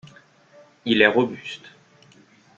[0.85, 1.61] Il est robuste.